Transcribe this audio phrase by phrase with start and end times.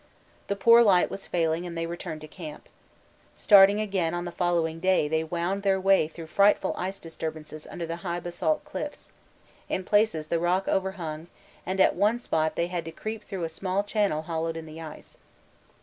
[0.47, 2.67] The poor light was failing and they returned to camp.
[3.35, 7.85] Starting again on the following day they wound their way through frightful ice disturbances under
[7.85, 9.11] the high basalt cliffs;
[9.69, 11.27] in places the rock overhung,
[11.67, 14.81] and at one spot they had to creep through a small channel hollowed in the
[14.81, 15.19] ice.